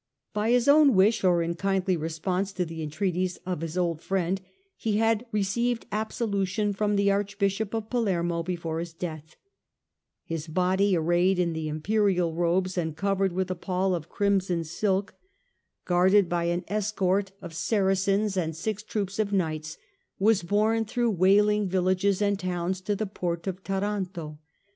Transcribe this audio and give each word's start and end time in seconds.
z 0.01 0.03
By 0.33 0.49
his 0.49 0.67
own 0.67 0.95
wish, 0.95 1.23
or 1.23 1.43
in 1.43 1.53
kindly 1.53 1.95
response 1.95 2.51
to 2.53 2.65
the 2.65 2.81
entreaties 2.81 3.37
of 3.45 3.61
his 3.61 3.77
old 3.77 4.01
friend, 4.01 4.41
he 4.75 4.97
had 4.97 5.27
received 5.31 5.85
absolution 5.91 6.73
from 6.73 6.95
the 6.95 7.11
Archbishop 7.11 7.71
of 7.75 7.87
Palermo 7.91 8.41
before 8.41 8.79
his 8.79 8.93
death. 8.93 9.35
His 10.23 10.47
body, 10.47 10.97
arrayed 10.97 11.37
in 11.37 11.53
the 11.53 11.67
Imperial 11.67 12.33
robes 12.33 12.79
and 12.79 12.97
covered 12.97 13.31
with 13.31 13.51
a 13.51 13.55
pall 13.55 13.93
of 13.93 14.09
crimson 14.09 14.63
silk, 14.63 15.13
guarded 15.85 16.27
by 16.27 16.45
an 16.45 16.63
escort 16.67 17.29
of 17.39 17.51
1 17.51 17.51
Matthew 17.53 17.77
Paris. 17.77 18.05
2 18.05 18.11
Matthew 18.11 18.17
Paris. 18.17 18.33
278 18.33 18.33
STUPOR 18.33 18.33
MUNDI 18.33 18.33
Saracens 18.33 18.37
and 18.37 18.55
six 18.55 18.81
troops 18.83 19.19
of 19.19 19.31
knights, 19.31 19.77
was 20.17 20.41
borne 20.41 20.85
through 20.85 21.11
wailing 21.11 21.69
villages 21.69 22.23
and 22.23 22.39
towns 22.39 22.81
to 22.81 22.95
the 22.95 23.05
Port 23.05 23.45
of 23.45 23.63
Taranto. 23.63 24.39